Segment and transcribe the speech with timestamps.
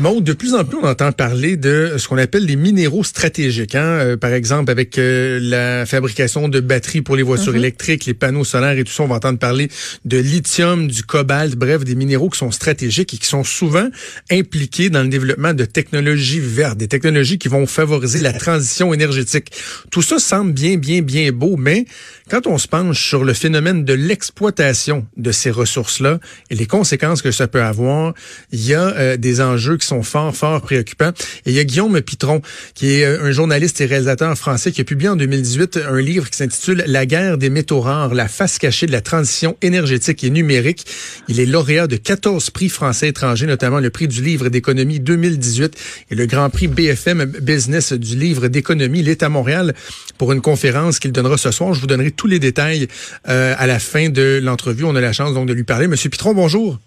[0.00, 3.74] Bon, de plus en plus, on entend parler de ce qu'on appelle les minéraux stratégiques.
[3.74, 3.80] Hein?
[3.80, 7.58] Euh, par exemple, avec euh, la fabrication de batteries pour les voitures mhm.
[7.58, 9.68] électriques, les panneaux solaires et tout ça, on va entendre parler
[10.04, 13.88] de lithium, du cobalt, bref, des minéraux qui sont stratégiques et qui sont souvent
[14.30, 19.50] impliqués dans le développement de technologies vertes, des technologies qui vont favoriser la transition énergétique.
[19.90, 21.86] Tout ça semble bien, bien, bien beau, mais
[22.30, 26.20] quand on se penche sur le phénomène de l'exploitation de ces ressources-là
[26.50, 28.14] et les conséquences que ça peut avoir,
[28.52, 31.12] il y a euh, des enjeux qui sont fort, fort préoccupants.
[31.46, 32.40] Et il y a Guillaume Pitron,
[32.74, 36.28] qui est euh, un journaliste et réalisateur français qui a publié en 2018 un livre
[36.30, 40.30] qui s'intitule La guerre des métaux rares, la face cachée de la transition énergétique et
[40.30, 40.84] numérique.
[41.28, 46.04] Il est lauréat de 14 prix français étrangers, notamment le prix du livre d'économie 2018
[46.10, 49.00] et le grand prix BFM Business du livre d'économie.
[49.00, 49.74] Il est à Montréal
[50.18, 51.72] pour une conférence qu'il donnera ce soir.
[51.74, 52.88] Je vous donnerai tous les détails
[53.28, 54.84] euh, à la fin de l'entrevue.
[54.84, 55.88] On a la chance donc de lui parler.
[55.88, 56.78] Monsieur Pitron, bonjour.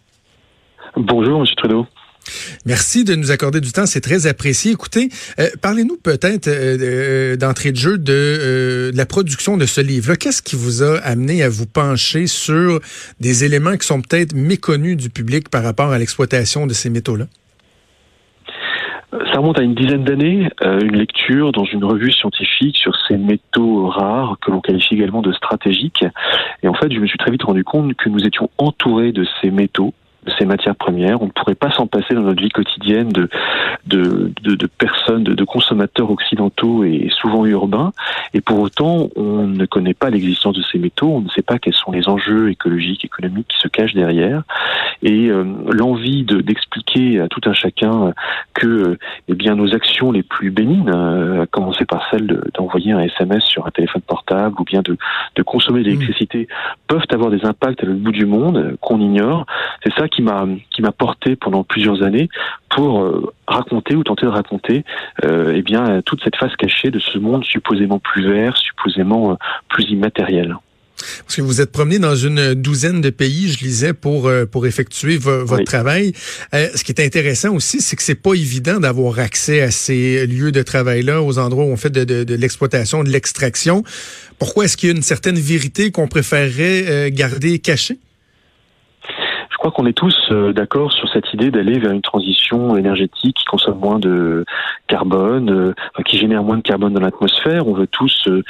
[0.95, 1.87] Bonjour, Monsieur Trudeau.
[2.65, 4.71] Merci de nous accorder du temps, c'est très apprécié.
[4.71, 10.15] Écoutez, euh, parlez-nous peut-être euh, euh, d'entrée de jeu de, la production de ce livre.
[10.15, 12.79] Qu'est-ce qui vous a amené à vous pencher sur
[13.19, 17.25] des éléments qui sont peut-être méconnus du public par rapport à l'exploitation de ces métaux-là?
[19.11, 23.87] Ça remonte à une dizaine d'années, une lecture dans une revue scientifique sur ces métaux
[23.87, 26.05] rares que l'on qualifie également de stratégiques.
[26.63, 29.25] Et en fait, je me suis très vite rendu compte que nous étions entourés de
[29.41, 29.93] ces métaux
[30.37, 31.21] ces matières premières.
[31.21, 33.29] On ne pourrait pas s'en passer dans notre vie quotidienne de,
[33.85, 37.91] de, de, de personnes, de, de, consommateurs occidentaux et souvent urbains.
[38.33, 41.59] Et pour autant, on ne connaît pas l'existence de ces métaux, on ne sait pas
[41.59, 44.43] quels sont les enjeux écologiques, économiques qui se cachent derrière.
[45.03, 48.13] Et euh, l'envie d'expliquer à tout un chacun
[48.53, 52.99] que eh bien, nos actions les plus bénines, euh, à commencer par celle d'envoyer un
[52.99, 54.97] SMS sur un téléphone portable ou bien de,
[55.35, 56.47] de consommer de l'électricité,
[56.87, 59.45] peuvent avoir des impacts à l'autre bout du monde qu'on ignore.
[59.83, 62.29] C'est ça qui m'a qui m'a porté pendant plusieurs années
[62.69, 64.85] pour euh, raconter ou tenter de raconter
[65.25, 69.35] euh, eh bien toute cette face cachée de ce monde supposément plus vert, supposément euh,
[69.69, 70.55] plus immatériel.
[71.23, 74.65] Parce que vous êtes promené dans une douzaine de pays, je lisais, pour euh, pour
[74.65, 76.13] effectuer votre travail.
[76.53, 80.51] ce qui est intéressant aussi, c'est que c'est pas évident d'avoir accès à ces lieux
[80.51, 83.83] de travail-là, aux endroits où on fait de, de, de l'exploitation, de l'extraction.
[84.39, 87.99] Pourquoi est-ce qu'il y a une certaine vérité qu'on préférerait garder cachée?
[89.51, 93.35] Je crois qu'on est tous euh, d'accord sur cette idée d'aller vers une transition énergétique
[93.37, 94.43] qui consomme moins de
[94.91, 95.73] carbone, euh,
[96.05, 97.65] qui génère moins de carbone dans l'atmosphère.
[97.67, 98.43] On veut tous euh,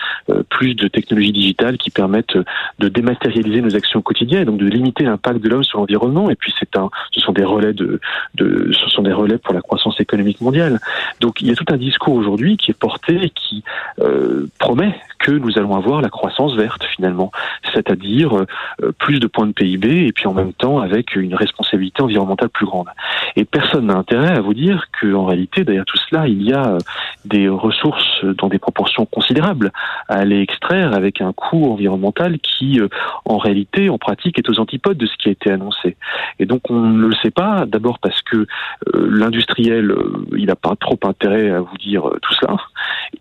[0.50, 2.38] plus de technologies digitales qui permettent
[2.80, 6.30] de dématérialiser nos actions quotidiennes et donc de limiter l'impact de l'homme sur l'environnement.
[6.32, 8.00] Et puis c'est un, ce sont des relais de,
[8.36, 10.80] de, ce sont des relais pour la croissance économique mondiale.
[11.20, 13.64] Donc il y a tout un discours aujourd'hui qui est porté et qui
[14.60, 17.32] promet que nous allons avoir la croissance verte finalement,
[17.74, 18.46] c'est-à-dire
[18.98, 22.66] plus de points de PIB et puis en même temps avec une responsabilité environnementale plus
[22.66, 22.88] grande.
[23.36, 26.74] Et personne n'a intérêt à vous dire qu'en réalité, derrière tout cela, il y a
[26.74, 26.78] euh,
[27.26, 29.72] des ressources dans des proportions considérables
[30.08, 32.88] à aller extraire avec un coût environnemental qui, euh,
[33.26, 35.98] en réalité, en pratique, est aux antipodes de ce qui a été annoncé.
[36.40, 38.46] Et donc, on ne le sait pas, d'abord parce que euh,
[38.94, 39.94] l'industriel,
[40.36, 42.58] il n'a pas trop intérêt à vous dire tout cela.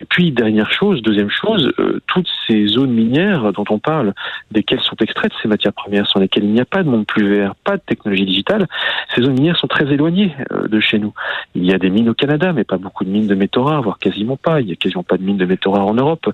[0.08, 1.72] Puis, dernière chose, deuxième chose,
[2.06, 4.14] toutes ces zones minières dont on parle,
[4.50, 7.28] desquelles sont extraites ces matières premières, sur lesquelles il n'y a pas de monde plus
[7.28, 8.66] vert, de technologie digitale,
[9.14, 11.12] ces zones minières sont très éloignées euh, de chez nous.
[11.54, 13.82] Il y a des mines au Canada, mais pas beaucoup de mines de métaux rares,
[13.82, 14.60] voire quasiment pas.
[14.60, 16.32] Il y a quasiment pas de mines de métaux rares en Europe.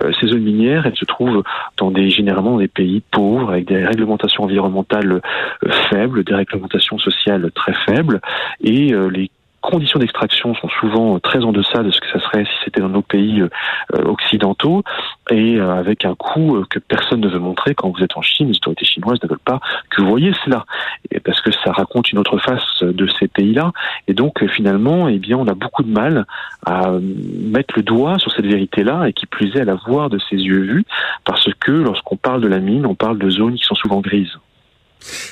[0.00, 1.42] Euh, ces zones minières, elles se trouvent
[1.76, 5.20] dans des généralement dans des pays pauvres avec des réglementations environnementales
[5.64, 8.20] euh, faibles, des réglementations sociales très faibles,
[8.62, 9.30] et les
[9.60, 12.88] conditions d'extraction sont souvent très en deçà de ce que ça serait si c'était dans
[12.88, 13.48] nos pays euh,
[14.04, 14.82] occidentaux
[15.30, 18.22] et euh, avec un coût euh, que personne ne veut montrer quand vous êtes en
[18.22, 18.48] Chine.
[18.48, 19.60] Les autorités chinoises ne veulent pas
[19.90, 20.64] que vous voyez cela
[21.24, 23.72] parce que ça raconte une autre face de ces pays-là.
[24.06, 26.26] Et donc finalement, eh bien, on a beaucoup de mal
[26.64, 30.18] à mettre le doigt sur cette vérité-là et qui plus est à la voir de
[30.18, 30.84] ses yeux vus
[31.24, 34.38] parce que lorsqu'on parle de la mine, on parle de zones qui sont souvent grises.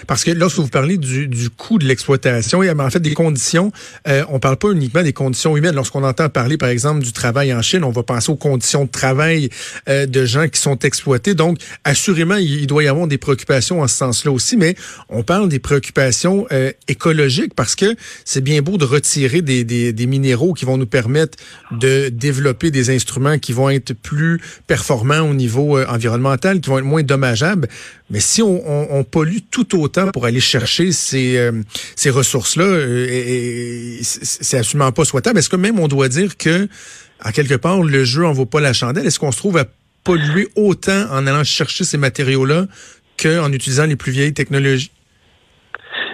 [0.06, 3.14] Parce que lorsque vous parlez du, du coût de l'exploitation, il a en fait des
[3.14, 3.72] conditions,
[4.08, 5.74] euh, on parle pas uniquement des conditions humaines.
[5.74, 8.90] Lorsqu'on entend parler, par exemple, du travail en Chine, on va penser aux conditions de
[8.90, 9.48] travail
[9.88, 11.34] euh, de gens qui sont exploités.
[11.34, 14.76] Donc, assurément, il, doit y avoir des préoccupations en ce sens-là aussi, mais
[15.08, 19.92] on parle des préoccupations euh, écologiques parce que c'est bien beau de retirer des, des,
[19.92, 21.38] des minéraux qui vont nous permettre
[21.70, 26.78] de développer des instruments qui vont être plus performants au niveau euh, environnemental, qui vont
[26.78, 27.68] être moins dommageables.
[28.08, 31.52] Mais si on, pollue tout autant pour aller chercher ces, euh,
[31.96, 35.38] ces ressources-là, euh, c'est absolument pas souhaitable.
[35.38, 36.68] Est-ce que même on doit dire que,
[37.24, 39.06] en quelque part, le jeu en vaut pas la chandelle?
[39.06, 39.64] Est-ce qu'on se trouve à
[40.04, 42.68] polluer autant en allant chercher ces matériaux-là
[43.20, 44.92] qu'en utilisant les plus vieilles technologies?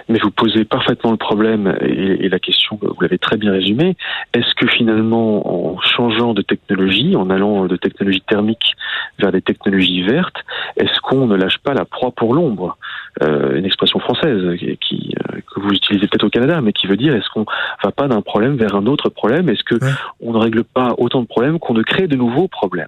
[0.09, 3.95] Mais vous posez parfaitement le problème et, la question, vous l'avez très bien résumé.
[4.33, 8.75] Est-ce que finalement, en changeant de technologie, en allant de technologie thermique
[9.19, 10.37] vers des technologies vertes,
[10.77, 12.77] est-ce qu'on ne lâche pas la proie pour l'ombre?
[13.21, 16.97] Euh, Une expression française qui, euh, que vous utilisez peut-être au Canada, mais qui veut
[16.97, 17.45] dire est-ce qu'on
[17.83, 19.49] va pas d'un problème vers un autre problème?
[19.49, 19.75] Est-ce que
[20.19, 22.87] on ne règle pas autant de problèmes qu'on ne crée de nouveaux problèmes?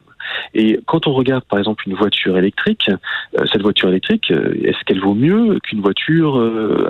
[0.53, 5.01] Et quand on regarde par exemple une voiture électrique, euh, cette voiture électrique, est-ce qu'elle
[5.01, 6.41] vaut mieux qu'une voiture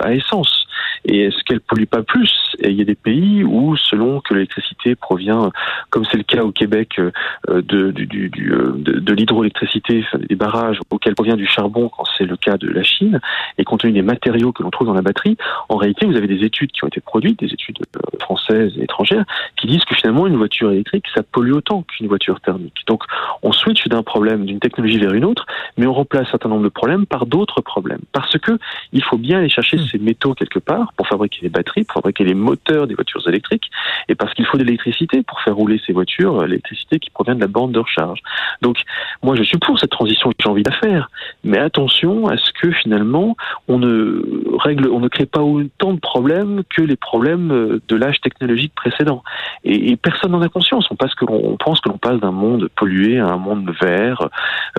[0.02, 0.66] à essence?
[1.06, 2.32] Et est-ce qu'elle pollue pas plus?
[2.58, 5.50] Et il y a des pays où, selon que l'électricité provient,
[5.90, 7.12] comme c'est le cas au Québec, euh,
[7.48, 12.24] de, du, du, euh, de, de l'hydroélectricité, des barrages auxquels provient du charbon, quand c'est
[12.24, 13.20] le cas de la Chine,
[13.58, 15.36] et compte tenu des matériaux que l'on trouve dans la batterie,
[15.68, 18.84] en réalité, vous avez des études qui ont été produites, des études euh, françaises et
[18.84, 19.24] étrangères,
[19.56, 22.82] qui disent que finalement, une voiture électrique, ça pollue autant qu'une voiture thermique.
[22.88, 23.04] Donc,
[23.42, 26.64] on switch d'un problème, d'une technologie vers une autre, mais on remplace un certain nombre
[26.64, 28.00] de problèmes par d'autres problèmes.
[28.12, 28.58] Parce que
[28.92, 29.86] il faut bien aller chercher hmm.
[29.92, 33.70] ces métaux quelque part pour fabriquer les batteries, pour fabriquer les moteurs des voitures électriques,
[34.08, 37.40] et parce qu'il faut de l'électricité pour faire rouler ces voitures, l'électricité qui provient de
[37.40, 38.20] la bande de recharge.
[38.62, 38.78] Donc,
[39.22, 41.10] moi, je suis pour cette transition que j'ai envie de faire,
[41.44, 43.36] mais attention à ce que finalement,
[43.68, 44.22] on ne
[44.58, 48.72] règle, on ne crée pas autant de problèmes que les problèmes euh, de l'âge technologique
[48.74, 49.22] précédent.
[49.64, 50.86] Et, personne n'en a conscience.
[50.90, 54.28] On, passe que on pense que l'on passe d'un monde pollué à un monde vert,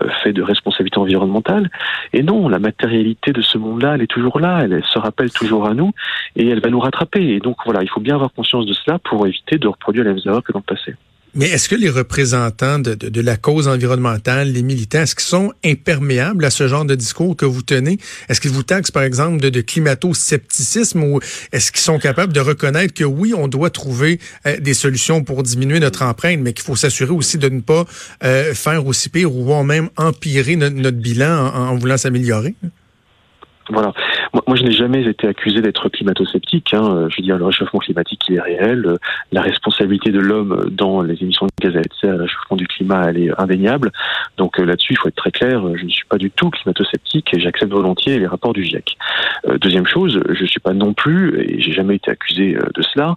[0.02, 1.69] euh, fait de responsabilité environnementale.
[2.14, 5.68] Et non, la matérialité de ce monde-là, elle est toujours là, elle se rappelle toujours
[5.68, 5.92] à nous
[6.36, 7.21] et elle va nous rattraper.
[7.21, 10.13] Et donc voilà, il faut bien avoir conscience de cela pour éviter de reproduire les
[10.13, 10.95] mêmes erreurs que dans le passé.
[11.36, 15.54] Mais est-ce que les représentants de, de, la cause environnementale, les militants, est-ce qu'ils sont
[15.63, 18.00] imperméables à ce genre de discours que vous tenez?
[18.27, 21.19] Est-ce qu'ils vous taxent, par exemple, de, de climato-scepticisme ou
[21.51, 25.44] est-ce qu'ils sont capables de reconnaître que oui, on doit trouver euh, des solutions pour
[25.44, 27.83] diminuer notre empreinte, mais qu'il faut s'assurer aussi de ne pas
[28.24, 32.56] euh, faire aussi pire ou même empirer notre, bilan en voulant s'améliorer?
[33.69, 33.94] Voilà.
[34.38, 36.72] Moi, moi je n'ai jamais été accusé d'être climato-sceptique.
[36.75, 37.07] Hein.
[37.10, 38.98] Je veux dire, le réchauffement climatique, il est réel.
[39.31, 42.56] La responsabilité de l'homme dans les émissions de gaz à effet de serre, le réchauffement
[42.56, 43.92] du climat, elle est indéniable.
[44.38, 45.60] Donc euh, là-dessus, il faut être très clair.
[45.75, 48.95] Je ne suis pas du tout climato-sceptique et j'accepte volontiers les rapports du GIEC.
[49.48, 52.69] Euh, deuxième chose, je ne suis pas non plus, et j'ai jamais été accusé euh,
[52.75, 53.16] de cela,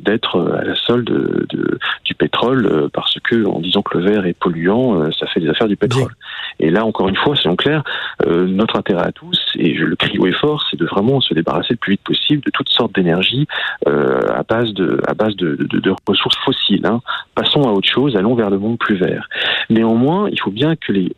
[0.00, 4.32] d'être à la solde de, du pétrole parce que, en disant que le verre est
[4.32, 6.12] polluant, ça fait des affaires du pétrole.
[6.60, 7.82] Et là, encore une fois, soyons clairs,
[8.26, 11.34] notre intérêt à tous, et je le crie haut et fort, c'est de vraiment se
[11.34, 13.46] débarrasser le plus vite possible de toutes sortes d'énergie
[13.86, 16.86] euh, à base de à base de, de, de ressources fossiles.
[16.86, 17.00] Hein.
[17.34, 19.28] Passons à autre chose, allons vers le monde plus vert.
[19.70, 21.12] Néanmoins, il faut bien que les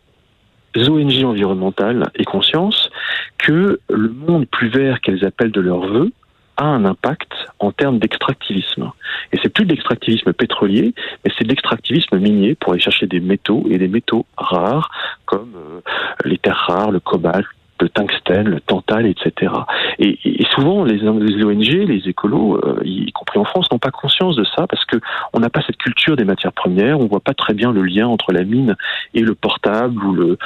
[0.76, 2.90] ONG environnementales aient conscience
[3.38, 6.12] que le monde plus vert qu'elles appellent de leur vœu
[6.58, 8.90] a un impact en termes d'extractivisme.
[9.32, 10.92] Et c'est plus de l'extractivisme pétrolier,
[11.24, 14.90] mais c'est de l'extractivisme minier pour aller chercher des métaux et des métaux rares
[15.24, 15.80] comme euh,
[16.24, 17.46] les terres rares, le cobalt,
[17.80, 19.52] le tungstène, le tantal, etc.
[19.98, 23.90] Et, et souvent, les, les, ONG, les écolos, euh, y compris en France, n'ont pas
[23.90, 24.96] conscience de ça parce que
[25.32, 27.00] on n'a pas cette culture des matières premières.
[27.00, 28.76] On voit pas très bien le lien entre la mine
[29.14, 30.38] et le portable ou le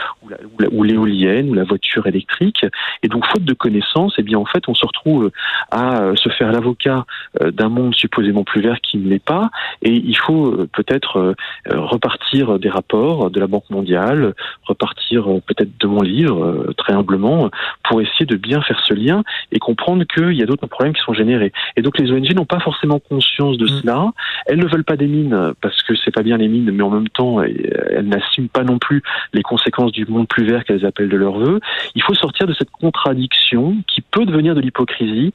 [0.73, 2.65] ou l'éolienne ou, la voiture électrique.
[3.03, 5.31] Et donc, faute de connaissances, eh bien, en fait, on se retrouve
[5.71, 7.05] à euh, se faire l'avocat
[7.43, 9.51] euh, d'un monde supposément plus vert qui ne l'est pas.
[9.83, 11.35] Et il faut peut-être
[11.69, 14.35] repartir des rapports de la Banque mondiale,
[14.65, 17.51] repartir peut-être de mon livre, très humblement
[17.85, 21.03] pour essayer de bien faire ce lien et comprendre qu'il y a d'autres problèmes qui
[21.03, 21.53] sont générés.
[21.77, 23.81] Et donc les ONG n'ont pas forcément conscience de mm.
[23.81, 24.13] cela.
[24.47, 26.91] Elles ne veulent pas des mines parce que c'est pas bien les mines, mais en
[26.91, 29.03] même temps elles n'assument pas non plus
[29.33, 31.61] les conséquences du monde plus vert qu'elles appellent de leur vœu.
[31.95, 35.33] Il faut sortir de cette contradiction qui peut devenir de l'hypocrisie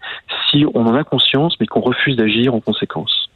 [0.49, 3.26] si on en a conscience mais qu'on refuse d'agir en conséquence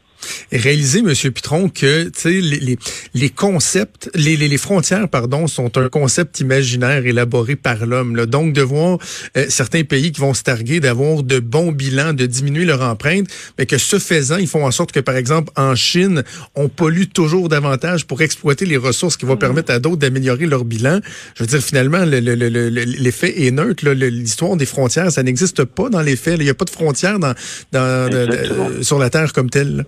[0.52, 2.78] réaliser, Monsieur Pitron, que les, les,
[3.14, 8.26] les, concepts, les, les, frontières, pardon, sont un concept imaginaire élaboré par l'homme.
[8.26, 8.98] Donc, de voir
[9.38, 13.28] euh, certains pays qui vont se targuer d'avoir de bons bilans, de diminuer leur empreinte,
[13.58, 16.24] mais que ce faisant, ils font en sorte que, par exemple, en Chine,
[16.56, 19.40] on pollue toujours davantage pour exploiter les ressources qui vont mm-hmm.
[19.40, 21.00] permettre à d'autres d'améliorer leur bilan.
[21.36, 23.90] Je veux dire, finalement, l'effet est neutre.
[23.90, 26.38] L'histoire des frontières, ça n'existe pas dans les faits.
[26.40, 27.34] Il n'y a pas de frontières dans,
[27.72, 29.86] dans, sur la Terre comme telle.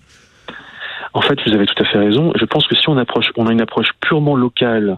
[1.13, 2.31] En fait, vous avez tout à fait raison.
[2.35, 4.97] Je pense que si on approche, on a une approche purement locale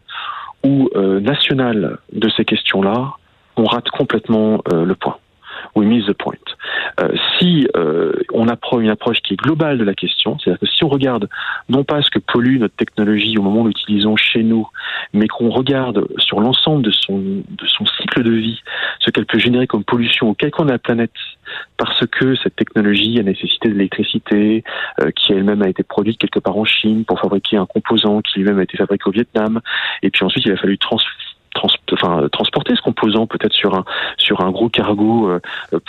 [0.63, 3.11] ou euh, nationale de ces questions-là,
[3.57, 5.17] on rate complètement euh, le point.
[5.75, 6.33] We miss the point.
[6.99, 10.67] Euh, si euh, on apprend une approche qui est globale de la question, c'est-à-dire que
[10.67, 11.29] si on regarde
[11.69, 14.67] non pas ce que pollue notre technologie au moment où l'utilisons chez nous,
[15.13, 18.61] mais qu'on regarde sur l'ensemble de son, de son cycle de vie,
[18.99, 21.11] ce qu'elle peut générer comme pollution au coin de la planète,
[21.77, 24.63] parce que cette technologie a nécessité de l'électricité,
[25.01, 28.39] euh, qui elle-même a été produite quelque part en Chine pour fabriquer un composant qui
[28.39, 29.61] lui-même a été fabriqué au Vietnam,
[30.01, 30.77] et puis ensuite il a fallu
[31.55, 33.83] trans enfin, transporter ce composant peut-être sur un
[34.17, 35.31] sur un gros cargo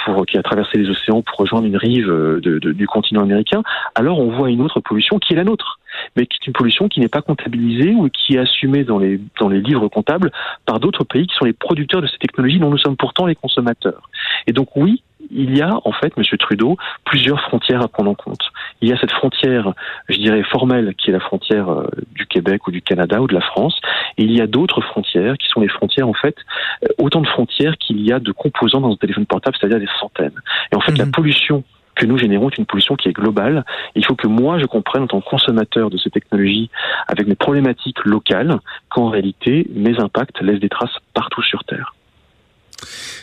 [0.05, 3.63] pour qui a traversé les océans pour rejoindre une rive de, du continent américain,
[3.95, 5.79] alors on voit une autre pollution qui est la nôtre
[6.17, 9.21] mais qui est une pollution qui n'est pas comptabilisée ou qui est assumée dans les,
[9.41, 10.31] dans les livres comptables
[10.65, 13.35] par d'autres pays qui sont les producteurs de ces technologies dont nous sommes pourtant les
[13.35, 14.09] consommateurs.
[14.47, 18.15] Et donc oui, il y a en fait, Monsieur Trudeau, plusieurs frontières à prendre en
[18.15, 18.51] compte.
[18.81, 19.73] Il y a cette frontière,
[20.09, 23.35] je dirais formelle, qui est la frontière euh, du Québec ou du Canada ou de
[23.35, 23.79] la France.
[24.19, 26.37] Et il y a d'autres frontières qui sont les frontières en fait,
[26.85, 29.89] euh, autant de frontières qu'il y a de composants dans un téléphone portable, c'est-à-dire des
[30.01, 30.41] centaines.
[30.73, 31.13] Et en fait, la mhm.
[31.13, 31.65] pollution
[31.97, 33.65] que nous générons est une pollution qui est globale.
[33.95, 36.71] Il faut que moi, je comprenne en tant que consommateur de ces technologies,
[37.09, 41.96] avec mes problématiques locales, qu'en réalité, mes impacts laissent des traces partout sur Terre.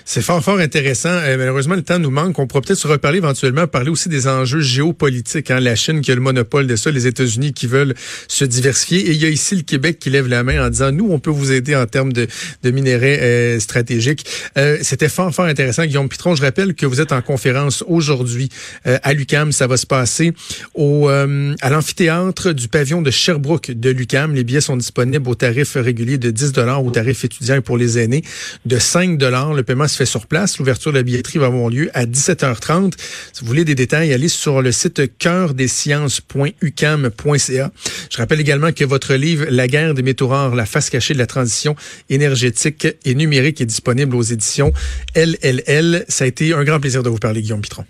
[0.06, 1.10] C'est fort, fort intéressant.
[1.10, 2.38] Euh, malheureusement, le temps nous manque.
[2.40, 5.52] On pourra peut-être se reparler éventuellement, parler aussi des enjeux géopolitiques.
[5.52, 5.60] Hein.
[5.60, 7.94] La Chine qui a le monopole de ça, les États-Unis qui veulent
[8.28, 9.00] se diversifier.
[9.10, 11.20] Et il y a ici le Québec qui lève la main en disant, nous, on
[11.20, 12.28] peut vous aider en termes de,
[12.64, 14.26] de minerais euh, stratégiques.
[14.58, 15.86] Euh, C'était fort, fort intéressant.
[15.86, 18.50] Guillaume Pitron, je rappelle que vous êtes en conférence aujourd'hui
[18.88, 19.52] euh, à l'UCAM.
[19.52, 20.34] Ça va se passer
[20.74, 24.34] au, à l'amphithéâtre du pavillon de Sherbrooke de l'UCAM.
[24.34, 26.54] Les billets sont disponibles au tarif régulier de 10
[26.84, 28.24] au tarif étudiant pour les aînés
[28.66, 29.18] de 5
[29.54, 30.60] Le paiement se fait sur place.
[30.60, 32.94] L'ouverture de la billetterie va avoir lieu à 17h30.
[33.32, 37.72] Si vous voulez des détails, allez sur le site cœurdesciences.ucam.ca.
[38.10, 41.20] Je rappelle également que votre livre La guerre des métaux rares, la face cachée de
[41.20, 41.76] la transition
[42.10, 44.74] énergétique et numérique est disponible aux éditions
[45.16, 46.06] LLL.
[46.08, 47.86] Ça a été un grand plaisir de vous parler, Guillaume Pitron.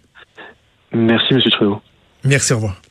[0.93, 1.41] Merci, M.
[1.51, 1.81] Trudeau.
[2.23, 2.81] Merci, au revoir.